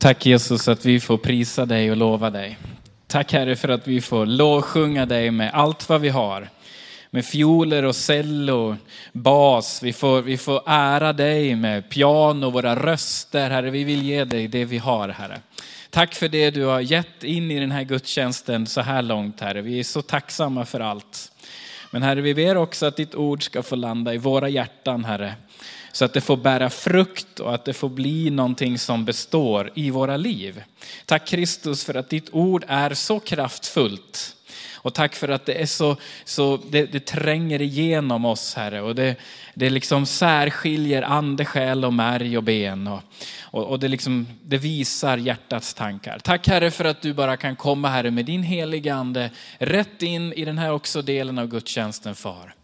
[0.00, 2.58] Tack Jesus att vi får prisa dig och lova dig.
[3.06, 6.48] Tack Herre för att vi får lovsjunga dig med allt vad vi har.
[7.10, 8.76] Med fioler och cello,
[9.12, 9.82] bas.
[9.82, 13.50] Vi får, vi får ära dig med piano, våra röster.
[13.50, 15.40] Herre, vi vill ge dig det vi har Herre.
[15.90, 19.62] Tack för det du har gett in i den här gudstjänsten så här långt Herre.
[19.62, 21.32] Vi är så tacksamma för allt.
[21.90, 25.34] Men Herre, vi ber också att ditt ord ska få landa i våra hjärtan Herre.
[25.92, 29.90] Så att det får bära frukt och att det får bli någonting som består i
[29.90, 30.62] våra liv.
[31.06, 34.36] Tack Kristus för att ditt ord är så kraftfullt.
[34.82, 38.82] Och tack för att det är så, så det, det tränger igenom oss Herre.
[38.82, 39.16] Och det,
[39.54, 42.86] det liksom särskiljer ande, själ och märg och ben.
[42.86, 43.02] Och,
[43.40, 46.18] och, och det, liksom, det visar hjärtats tankar.
[46.18, 50.32] Tack Herre för att du bara kan komma Herre med din heliga ande rätt in
[50.32, 52.54] i den här också delen av gudstjänsten Far.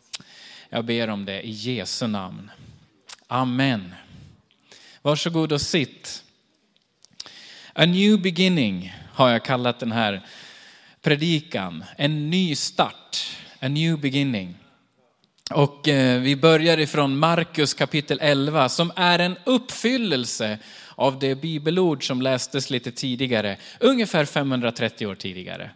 [0.70, 2.50] Jag ber om det i Jesu namn.
[3.28, 3.94] Amen.
[5.02, 6.24] Varsågod och sitt.
[7.72, 10.26] A new beginning har jag kallat den här
[11.02, 11.84] predikan.
[11.96, 14.54] En ny start, a new beginning.
[15.50, 20.58] Och eh, vi börjar ifrån Markus kapitel 11 som är en uppfyllelse
[20.94, 25.70] av det bibelord som lästes lite tidigare, ungefär 530 år tidigare.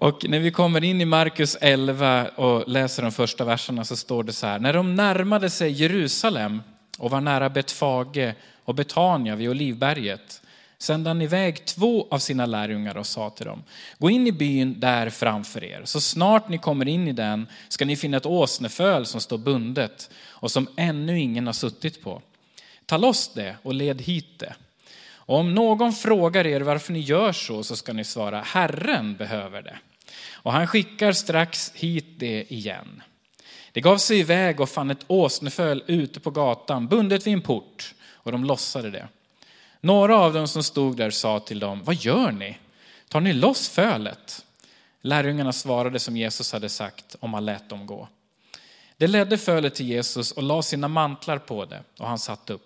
[0.00, 4.22] Och när vi kommer in i Markus 11 och läser de första verserna så står
[4.22, 4.58] det så här.
[4.58, 6.62] När de närmade sig Jerusalem
[6.98, 10.42] och var nära Betfage och Betania vid Olivberget
[10.78, 13.62] sände han iväg två av sina lärjungar och sa till dem,
[13.98, 15.82] gå in i byn där framför er.
[15.84, 20.10] Så snart ni kommer in i den ska ni finna ett åsneföl som står bundet
[20.26, 22.22] och som ännu ingen har suttit på.
[22.86, 24.54] Ta loss det och led hit det.
[25.26, 29.62] Och om någon frågar er varför ni gör så, så ska ni svara, Herren behöver
[29.62, 29.78] det.
[30.32, 33.02] Och han skickar strax hit det igen.
[33.72, 37.94] Det gav sig iväg och fann ett åsneföl ute på gatan, bundet vid en port,
[38.12, 39.08] och de lossade det.
[39.80, 42.58] Några av dem som stod där sa till dem, vad gör ni?
[43.08, 44.44] Tar ni loss fölet?
[45.02, 48.08] Lärjungarna svarade som Jesus hade sagt om han lät dem gå.
[48.96, 52.65] Det ledde fölet till Jesus och la sina mantlar på det och han satt upp.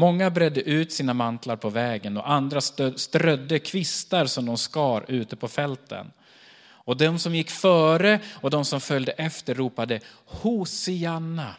[0.00, 2.60] Många bredde ut sina mantlar på vägen och andra
[2.96, 6.12] strödde kvistar som de skar ute på fälten.
[6.60, 11.54] Och de som gick före och de som följde efter ropade Hosianna.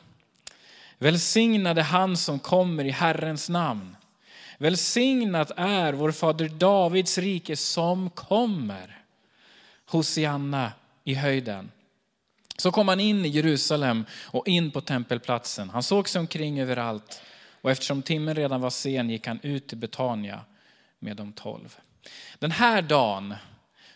[0.98, 3.96] Välsignade han som kommer i Herrens namn.
[4.58, 9.02] Välsignat är vår fader Davids rike som kommer.
[9.86, 10.72] Hosianna
[11.04, 11.72] i höjden.
[12.58, 15.70] Så kom han in i Jerusalem och in på tempelplatsen.
[15.70, 17.22] Han såg sig omkring överallt
[17.62, 20.42] och eftersom timmen redan var sen gick han ut till Betania
[21.00, 21.78] med de tolv.
[22.40, 23.36] Den här dagen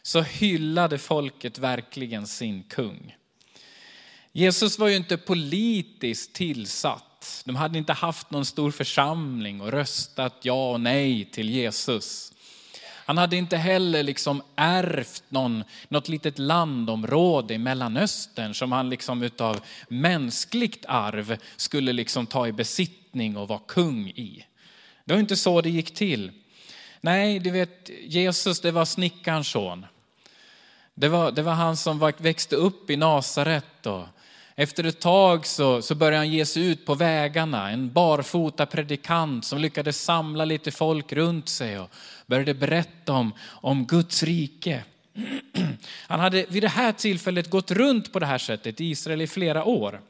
[0.02, 3.16] så hyllade folket verkligen sin kung.
[4.32, 7.44] Jesus var ju inte politiskt tillsatt.
[7.46, 12.34] De hade inte haft någon stor församling och röstat ja och nej till Jesus.
[13.06, 19.24] Han hade inte heller liksom ärvt någon, något litet landområde i Mellanöstern som han liksom
[19.24, 23.03] utav mänskligt arv skulle liksom ta i besittning
[23.38, 24.46] och vara kung i.
[25.06, 26.32] Det var inte så det gick till.
[27.02, 29.86] Nej, du vet, Jesus det var snickarens son.
[30.94, 33.88] Det var, det var han som växte upp i Nasaret.
[34.56, 39.46] Efter ett tag så, så började han ge sig ut på vägarna, en barfota predikant
[39.46, 41.90] som lyckades samla lite folk runt sig och
[42.26, 44.84] började berätta om, om Guds rike.
[46.08, 49.28] Han hade vid det här tillfället gått runt på det här sättet i Israel i
[49.28, 50.02] flera år.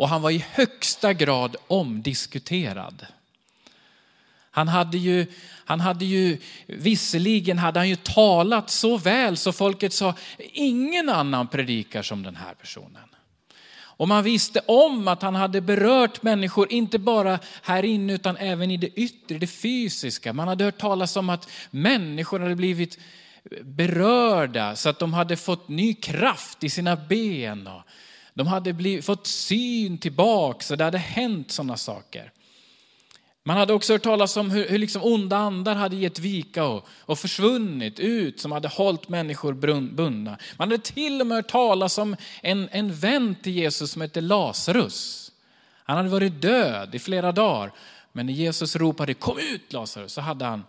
[0.00, 3.06] Och han var i högsta grad omdiskuterad.
[4.50, 5.26] Han hade ju,
[5.64, 11.48] han hade ju, visserligen hade han ju talat så väl så folket sa, ingen annan
[11.48, 13.08] predikar som den här personen.
[13.78, 18.70] Och man visste om att han hade berört människor, inte bara här inne utan även
[18.70, 20.32] i det yttre, det fysiska.
[20.32, 22.98] Man hade hört talas om att människor hade blivit
[23.62, 27.68] berörda så att de hade fått ny kraft i sina ben.
[28.34, 32.32] De hade blivit, fått syn tillbaka, så det hade hänt sådana saker.
[33.42, 36.88] Man hade också hört talas om hur, hur liksom onda andar hade gett vika och,
[37.00, 39.52] och försvunnit ut, som hade hållit människor
[39.92, 40.38] bundna.
[40.56, 44.20] Man hade till och med hört talas om en, en vän till Jesus som hette
[44.20, 45.32] Lazarus.
[45.84, 47.72] Han hade varit död i flera dagar,
[48.12, 50.64] men när Jesus ropade kom ut Lazarus så hade han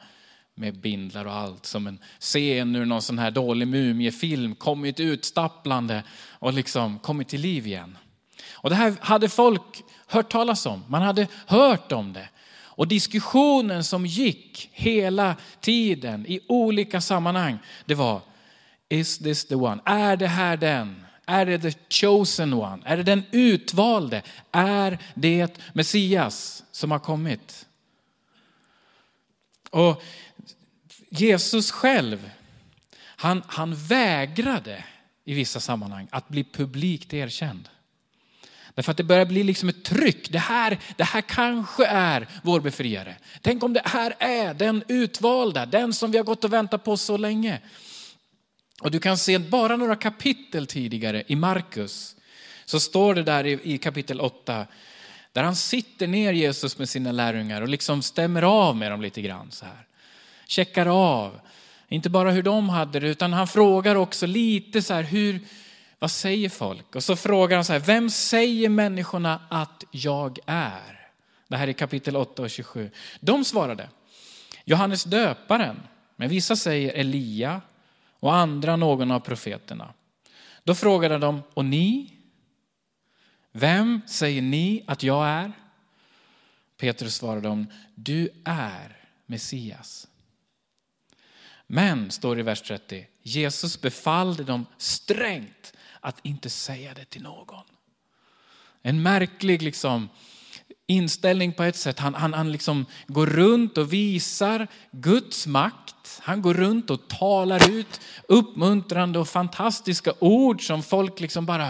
[0.62, 5.26] med bindlar och allt som en scen ur någon sån här dålig mumiefilm kommit ut
[5.26, 7.98] stapplande och liksom kommit till liv igen.
[8.52, 12.30] Och det här hade folk hört talas om, man hade hört om det.
[12.54, 18.22] Och diskussionen som gick hela tiden i olika sammanhang, det var,
[18.90, 19.82] is this the one?
[19.86, 21.06] Är det här den?
[21.26, 22.82] Är det the chosen one?
[22.86, 24.22] Är det den utvalde?
[24.52, 27.66] Är det Messias som har kommit?
[29.72, 30.04] Och
[31.14, 32.30] Jesus själv,
[33.04, 34.84] han, han vägrade
[35.26, 37.70] i vissa sammanhang att bli publikt erkänd.
[38.76, 40.30] Därför att det börjar bli liksom ett tryck.
[40.30, 43.16] Det här, det här kanske är vår befriare.
[43.42, 46.98] Tänk om det här är den utvalda, den som vi har gått och väntat på
[46.98, 47.60] så länge.
[48.82, 52.16] Och du kan se bara några kapitel tidigare i Markus,
[52.66, 54.68] så står det där i, i kapitel 8,
[55.34, 59.22] där han sitter ner Jesus med sina lärjungar och liksom stämmer av med dem lite
[59.22, 59.88] grann så här.
[60.52, 61.40] Checkar av,
[61.88, 65.40] inte bara hur de hade det, utan han frågar också lite så här, hur,
[66.00, 66.96] vad säger folk?
[66.96, 71.10] Och så frågar han så här, vem säger människorna att jag är?
[71.48, 72.92] Det här är kapitel 8 och 27.
[73.20, 73.90] De svarade,
[74.66, 75.80] Johannes döparen,
[76.16, 77.62] men vissa säger Elia
[78.20, 79.94] och andra någon av profeterna.
[80.64, 82.14] Då frågade de, och ni?
[83.52, 85.52] Vem säger ni att jag är?
[86.78, 90.08] Petrus svarade dem, du är Messias.
[91.74, 97.22] Men, står det i vers 30, Jesus befallde dem strängt att inte säga det till
[97.22, 97.64] någon.
[98.82, 100.10] En märklig liksom,
[100.88, 102.00] inställning på ett sätt.
[102.00, 106.20] Han, han, han liksom går runt och visar Guds makt.
[106.22, 111.68] Han går runt och talar ut uppmuntrande och fantastiska ord som folk liksom bara,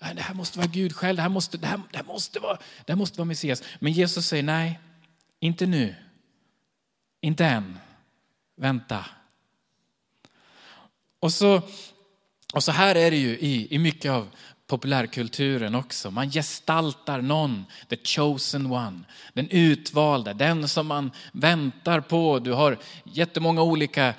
[0.00, 2.40] äh, det här måste vara Gud själv, det här måste, det här, det här måste,
[2.40, 3.62] vara, det här måste vara Messias.
[3.78, 4.80] Men Jesus säger nej,
[5.40, 5.94] inte nu,
[7.20, 7.78] inte än,
[8.56, 9.04] vänta.
[11.20, 11.62] Och så,
[12.54, 14.28] och så här är det ju i, i mycket av
[14.66, 16.10] populärkulturen också.
[16.10, 19.00] Man gestaltar någon, the chosen one,
[19.32, 22.38] den utvalda, den som man väntar på.
[22.38, 24.14] Du har jättemånga olika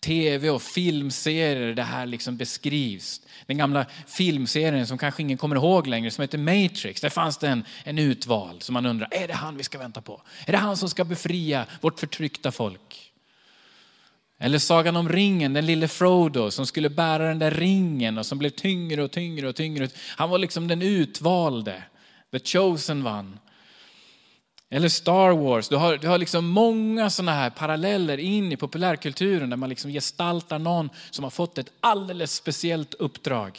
[0.00, 3.20] tv och filmserier där det här liksom beskrivs.
[3.46, 7.00] Den gamla filmserien som kanske ingen kommer ihåg längre som heter Matrix.
[7.00, 10.00] Där fanns det en, en utvald som man undrar, är det han vi ska vänta
[10.00, 10.22] på?
[10.46, 13.09] Är det han som ska befria vårt förtryckta folk?
[14.42, 18.38] Eller Sagan om ringen, den lille Frodo som skulle bära den där ringen och som
[18.38, 19.88] blev tyngre och tyngre och tyngre.
[20.16, 21.82] Han var liksom den utvalde,
[22.32, 23.38] the chosen one.
[24.70, 29.50] Eller Star Wars, du har, du har liksom många sådana här paralleller in i populärkulturen
[29.50, 33.58] där man liksom gestaltar någon som har fått ett alldeles speciellt uppdrag.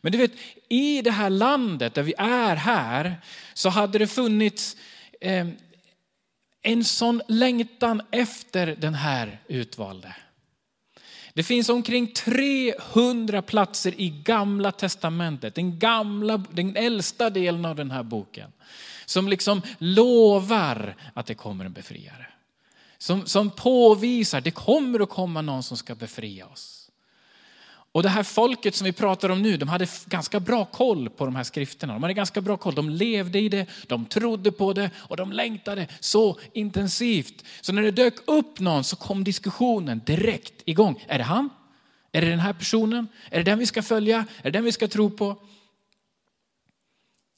[0.00, 0.32] Men du vet,
[0.68, 3.16] i det här landet där vi är här
[3.54, 4.76] så hade det funnits
[5.20, 5.46] eh,
[6.64, 10.16] en sån längtan efter den här utvalde.
[11.34, 17.90] Det finns omkring 300 platser i gamla testamentet, den, gamla, den äldsta delen av den
[17.90, 18.52] här boken,
[19.06, 22.26] som liksom lovar att det kommer en befriare.
[22.98, 26.83] Som, som påvisar att det kommer att komma någon som ska befria oss.
[27.94, 31.24] Och det här folket som vi pratar om nu, de hade ganska bra koll på
[31.24, 31.92] de här skrifterna.
[31.92, 35.32] De hade ganska bra koll, de levde i det, de trodde på det och de
[35.32, 37.44] längtade så intensivt.
[37.60, 41.04] Så när det dök upp någon så kom diskussionen direkt igång.
[41.08, 41.50] Är det han?
[42.12, 43.08] Är det den här personen?
[43.30, 44.26] Är det den vi ska följa?
[44.38, 45.36] Är det den vi ska tro på?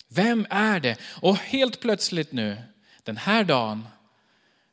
[0.08, 0.96] Vem är det?
[1.02, 2.56] Och helt plötsligt nu,
[3.02, 3.86] den här dagen,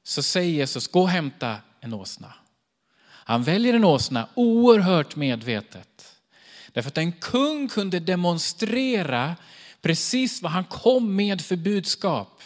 [0.03, 2.33] så säger Jesus, gå och hämta en åsna.
[3.25, 6.15] Han väljer en åsna oerhört medvetet.
[6.71, 9.35] Därför att en kung kunde demonstrera
[9.81, 12.41] precis vad han kom med för budskap.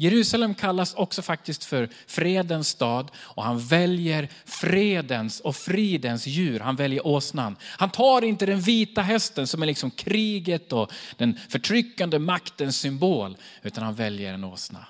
[0.00, 6.60] Jerusalem kallas också faktiskt för fredens stad och han väljer fredens och fridens djur.
[6.60, 7.56] Han väljer åsnan.
[7.62, 13.36] Han tar inte den vita hästen som är liksom kriget och den förtryckande maktens symbol,
[13.62, 14.86] utan han väljer en åsna.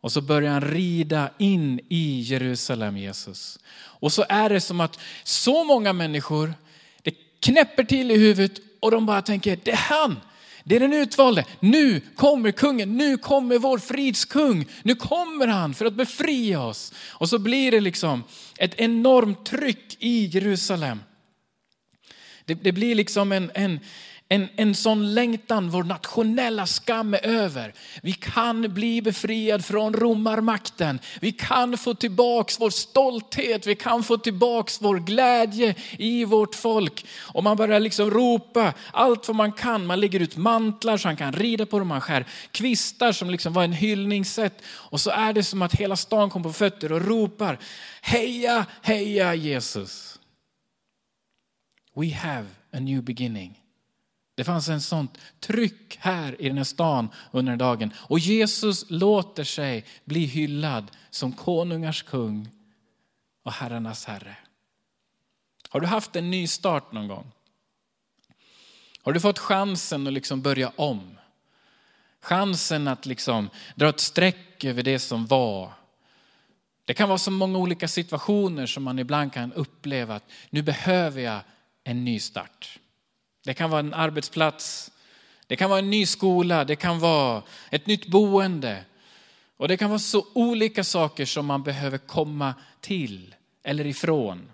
[0.00, 3.58] Och så börjar han rida in i Jerusalem, Jesus.
[3.74, 6.54] Och så är det som att så många människor,
[7.02, 10.20] det knäpper till i huvudet och de bara tänker, det är han.
[10.64, 11.44] Det är den utvalde.
[11.60, 14.66] Nu kommer kungen, nu kommer vår fridskung.
[14.82, 16.92] Nu kommer han för att befria oss.
[17.08, 18.24] Och så blir det liksom
[18.58, 21.02] ett enormt tryck i Jerusalem.
[22.44, 23.80] Det, det blir liksom en, en,
[24.32, 27.74] en, en sån längtan, vår nationella skam är över.
[28.02, 30.98] Vi kan bli befriad från romarmakten.
[31.20, 37.06] Vi kan få tillbaks vår stolthet, vi kan få tillbaks vår glädje i vårt folk.
[37.18, 39.86] Och man börjar liksom ropa allt vad man kan.
[39.86, 43.52] Man lägger ut mantlar så han kan rida på dem, man skär kvistar som liksom
[43.52, 44.62] var en hyllningssätt.
[44.66, 47.58] Och så är det som att hela stan kommer på fötter och ropar,
[48.02, 50.18] heja, heja Jesus.
[51.94, 53.59] We have a new beginning.
[54.40, 57.92] Det fanns en sånt tryck här i den här stan under den dagen.
[57.96, 62.48] Och Jesus låter sig bli hyllad som konungars kung
[63.42, 64.36] och herrarnas herre.
[65.68, 67.32] Har du haft en ny start någon gång?
[69.02, 71.18] Har du fått chansen att liksom börja om?
[72.20, 75.72] Chansen att liksom dra ett streck över det som var
[76.84, 81.20] Det kan vara så många olika situationer som man ibland kan uppleva att nu behöver
[81.20, 81.40] jag
[81.84, 82.79] en ny start.
[83.44, 84.90] Det kan vara en arbetsplats,
[85.46, 88.84] det kan vara en ny skola, det kan vara ett nytt boende.
[89.56, 94.52] Och det kan vara så olika saker som man behöver komma till eller ifrån.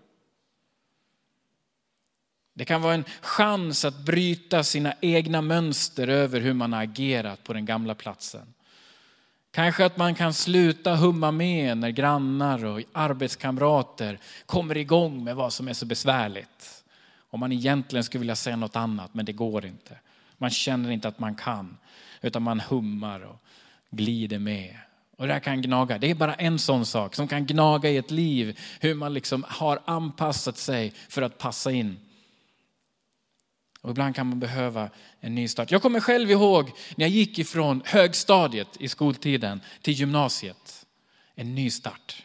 [2.54, 7.44] Det kan vara en chans att bryta sina egna mönster över hur man har agerat
[7.44, 8.54] på den gamla platsen.
[9.50, 15.52] Kanske att man kan sluta humma med när grannar och arbetskamrater kommer igång med vad
[15.52, 16.75] som är så besvärligt.
[17.30, 19.98] Om man egentligen skulle vilja säga något annat, men det går inte.
[20.38, 21.76] Man känner inte att man kan,
[22.20, 23.42] utan man hummar och
[23.90, 24.76] glider med.
[25.16, 25.98] Och det här kan gnaga.
[25.98, 29.44] Det är bara en sån sak som kan gnaga i ett liv, hur man liksom
[29.48, 31.98] har anpassat sig för att passa in.
[33.80, 34.90] Och ibland kan man behöva
[35.20, 35.70] en ny start.
[35.70, 40.86] Jag kommer själv ihåg när jag gick ifrån högstadiet i skoltiden till gymnasiet.
[41.34, 42.22] En ny start.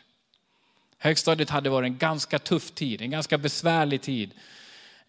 [0.97, 4.31] Högstadiet hade varit en ganska tuff tid, en ganska besvärlig tid.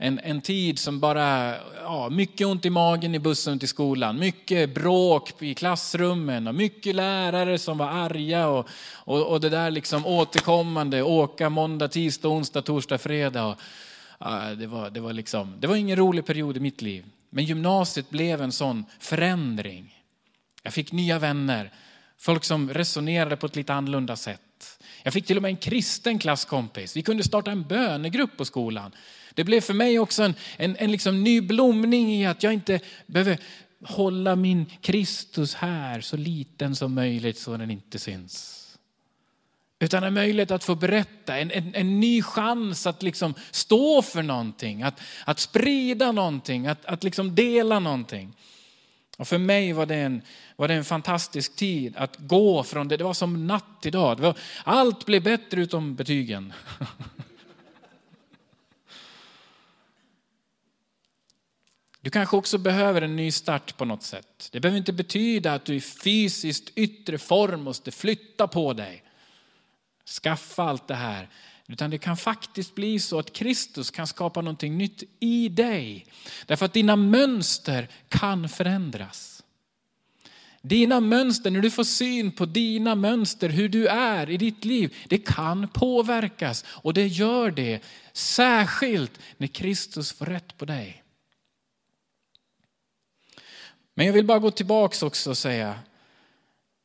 [0.05, 4.75] En, en tid som bara, ja, mycket ont i magen i bussen till skolan, mycket
[4.75, 10.07] bråk i klassrummen och mycket lärare som var arga och, och, och det där liksom
[10.07, 13.45] återkommande, åka måndag, tisdag, onsdag, torsdag, fredag.
[13.47, 13.57] Och,
[14.57, 17.05] det, var, det, var liksom, det var ingen rolig period i mitt liv.
[17.31, 19.95] Men gymnasiet blev en sån förändring.
[20.63, 21.73] Jag fick nya vänner,
[22.19, 24.79] folk som resonerade på ett lite annorlunda sätt.
[25.03, 26.97] Jag fick till och med en kristen klasskompis.
[26.97, 28.93] Vi kunde starta en bönegrupp på skolan.
[29.35, 32.81] Det blev för mig också en, en, en liksom ny blomning i att jag inte
[33.07, 33.39] behöver
[33.85, 38.59] hålla min Kristus här så liten som möjligt så den inte syns.
[39.83, 44.23] Utan en möjlighet att få berätta, en, en, en, ny chans att liksom stå för
[44.23, 48.37] någonting, att, att sprida någonting, att, att liksom dela någonting.
[49.19, 50.23] Och för mig var det, en,
[50.57, 54.21] var det en fantastisk tid att gå från det, det var som natt idag.
[54.21, 56.53] Var, allt blev bättre utom betygen.
[62.03, 64.49] Du kanske också behöver en ny start på något sätt.
[64.53, 69.05] Det behöver inte betyda att du i fysiskt yttre form måste flytta på dig
[70.09, 71.29] skaffa allt det här.
[71.69, 76.07] Utan det kan faktiskt bli så att Kristus kan skapa någonting nytt i dig.
[76.47, 79.43] Därför att dina mönster kan förändras.
[80.63, 84.97] Dina mönster, när du får syn på dina mönster, hur du är i ditt liv,
[85.09, 86.65] det kan påverkas.
[86.69, 87.81] Och det gör det,
[88.13, 91.02] särskilt när Kristus får rätt på dig.
[93.95, 95.79] Men jag vill bara gå tillbaks också och säga,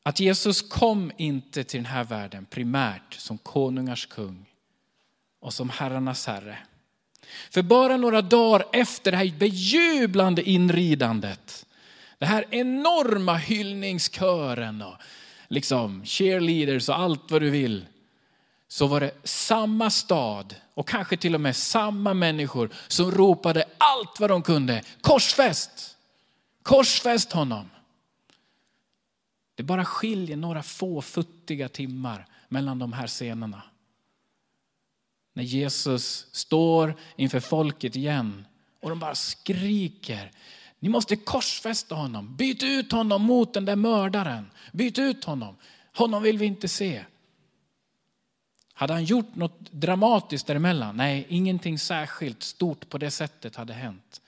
[0.02, 4.46] att Jesus kom inte till den här världen primärt som konungars kung
[5.40, 6.58] och som herrarnas herre.
[7.50, 11.66] För bara några dagar efter det här bejublande inridandet,
[12.18, 14.94] det här enorma hyllningskören och
[15.48, 17.86] liksom cheerleaders och allt vad du vill,
[18.68, 24.20] så var det samma stad och kanske till och med samma människor som ropade allt
[24.20, 24.82] vad de kunde.
[25.00, 25.97] Korsfäst!
[26.62, 27.68] Korsfäst honom!
[29.54, 33.62] Det bara skiljer några få futtiga timmar mellan de här scenerna.
[35.32, 38.46] När Jesus står inför folket igen
[38.80, 40.30] och de bara skriker.
[40.78, 42.36] Ni måste korsfästa honom.
[42.36, 44.50] Byt ut honom mot den där mördaren.
[44.72, 45.56] Byt ut honom.
[45.94, 47.04] Honom vill vi inte se.
[48.72, 50.96] Hade han gjort något dramatiskt däremellan?
[50.96, 54.20] Nej, ingenting särskilt stort på det sättet hade hänt.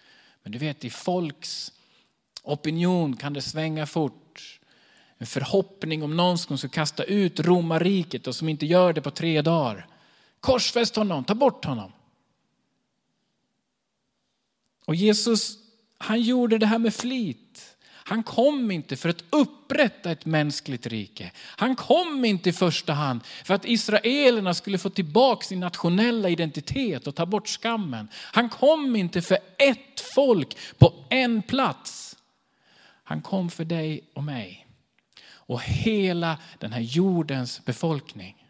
[0.43, 1.73] Men du vet, i folks
[2.43, 4.61] opinion kan det svänga fort
[5.19, 9.11] en förhoppning om någon som ska kasta ut romarriket och som inte gör det på
[9.11, 9.87] tre dagar.
[10.41, 11.93] Korsfäst honom, ta bort honom.
[14.85, 15.59] Och Jesus,
[15.99, 17.77] han gjorde det här med flit.
[18.11, 21.33] Han kom inte för att upprätta ett mänskligt rike.
[21.37, 27.07] Han kom inte i första hand för att israelerna skulle få tillbaka sin nationella identitet
[27.07, 28.09] och ta bort skammen.
[28.15, 32.10] Han kom inte för ett folk på en plats.
[33.11, 34.67] Han kom för dig och mig
[35.23, 38.47] och hela den här jordens befolkning.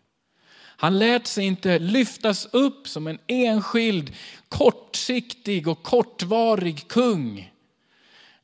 [0.55, 4.15] Han lät sig inte lyftas upp som en enskild,
[4.49, 7.53] kortsiktig och kortvarig kung.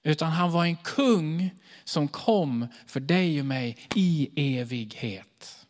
[0.02, 1.50] Utan han var en kung
[1.84, 5.66] som kom för dig och mig i evighet.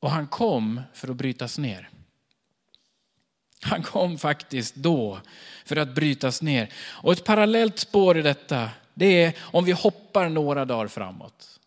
[0.00, 1.90] Och han kom för att brytas ner.
[3.62, 5.20] Han kom faktiskt då
[5.64, 6.72] för att brytas ner.
[6.76, 11.60] Och ett parallellt spår i detta, det är om vi hoppar några dagar framåt.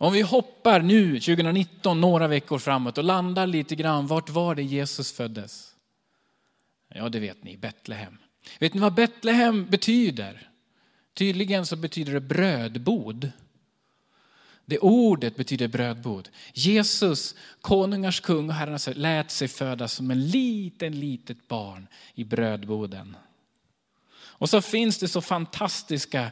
[0.00, 4.62] Om vi hoppar nu 2019 några veckor framåt och landar lite grann, vart var det
[4.62, 5.74] Jesus föddes?
[6.94, 8.18] Ja, det vet ni, Betlehem.
[8.58, 10.48] Vet ni vad Betlehem betyder?
[11.14, 13.32] Tydligen så betyder det brödbod.
[14.68, 16.28] Det ordet betyder brödbod.
[16.52, 23.16] Jesus, konungars kung och herrarnas lät sig födas som en liten, litet barn i brödboden.
[24.12, 26.30] Och så finns det så fantastiska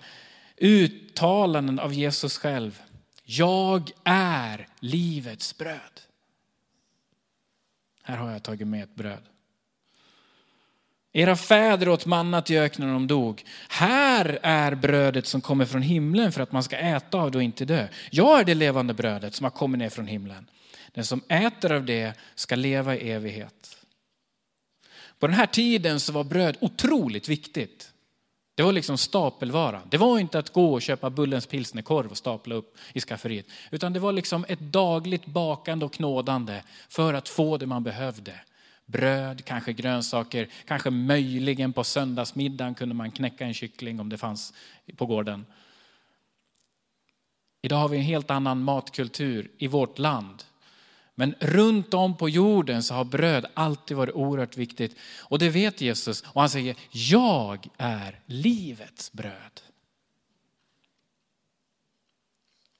[0.56, 2.82] uttalanden av Jesus själv.
[3.24, 6.00] Jag är livets bröd.
[8.02, 9.22] Här har jag tagit med ett bröd.
[11.18, 13.44] Era fäder åt mannat i öknen och de dog.
[13.68, 17.42] Här är brödet som kommer från himlen för att man ska äta av det och
[17.42, 17.88] inte dö.
[18.10, 20.50] Jag är det levande brödet som har kommit ner från himlen.
[20.92, 23.76] Den som äter av det ska leva i evighet.
[25.18, 27.90] På den här tiden så var bröd otroligt viktigt.
[28.54, 29.82] Det var liksom stapelvara.
[29.90, 33.46] Det var inte att gå och köpa Bullens pilsnerkorv och stapla upp i skafferiet.
[33.70, 38.40] Utan det var liksom ett dagligt bakande och knådande för att få det man behövde.
[38.86, 44.52] Bröd, kanske grönsaker, kanske möjligen på söndagsmiddagen kunde man knäcka en kyckling om det fanns
[44.96, 45.46] på gården.
[47.62, 50.44] Idag har vi en helt annan matkultur i vårt land.
[51.14, 54.96] Men runt om på jorden så har bröd alltid varit oerhört viktigt.
[55.20, 56.22] Och det vet Jesus.
[56.22, 59.60] Och han säger, jag är livets bröd.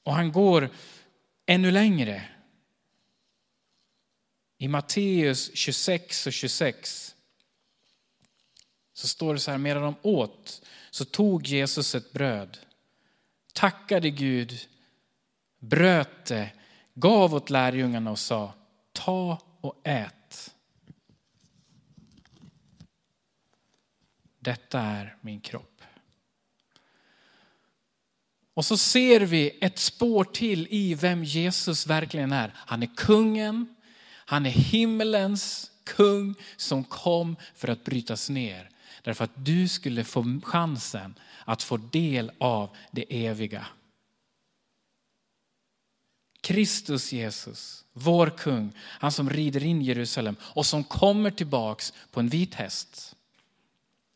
[0.02, 0.70] Och han går
[1.46, 2.22] ännu längre.
[4.58, 7.14] I Matteus 26 och 26
[8.92, 12.58] så står det så här, medan de åt så tog Jesus ett bröd,
[13.52, 14.68] tackade Gud,
[15.58, 16.52] bröt det
[16.94, 18.54] gav åt lärjungarna och sa,
[18.92, 20.54] ta och ät.
[24.38, 25.82] Detta är min kropp.
[28.54, 32.54] Och så ser vi ett spår till i vem Jesus verkligen är.
[32.56, 33.75] Han är kungen,
[34.26, 38.70] han är himmelens kung som kom för att brytas ner.
[39.02, 41.14] Därför att du skulle få chansen
[41.44, 43.66] att få del av det eviga.
[46.40, 52.28] Kristus Jesus, vår kung, han som rider in Jerusalem och som kommer tillbaks på en
[52.28, 53.16] vit häst.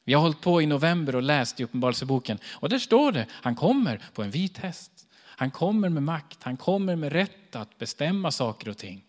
[0.05, 3.57] Vi har hållit på i november och läst i Uppenbarelseboken och där står det, han
[3.57, 5.07] kommer på en vit häst.
[5.41, 9.05] Han kommer med makt, han kommer med rätt att bestämma saker och ting.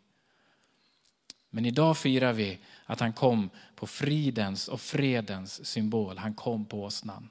[1.52, 6.18] Men idag firar vi att han kom på fridens och fredens symbol.
[6.18, 7.30] Han kom på åsnan.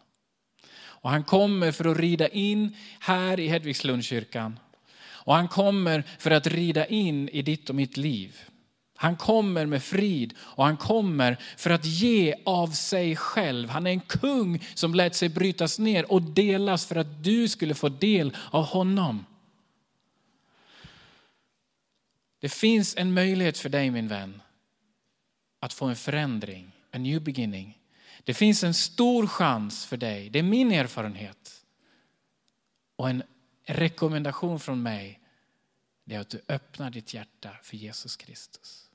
[0.80, 4.58] Och han kommer för att rida in här i Hedvigslundskyrkan
[5.02, 8.36] och han kommer för att rida in i ditt och mitt liv.
[8.96, 13.68] Han kommer med frid och han kommer för att ge av sig själv.
[13.68, 17.74] Han är en kung som lät sig brytas ner och delas för att du skulle
[17.74, 19.24] få del av honom.
[22.40, 24.42] Det finns en möjlighet för dig min vän
[25.60, 27.78] att få en förändring, en new beginning.
[28.24, 31.64] Det finns en stor chans för dig, det är min erfarenhet.
[32.96, 33.22] Och en
[33.64, 35.20] rekommendation från mig
[36.04, 38.89] det är att du öppnar ditt hjärta för Jesus Kristus.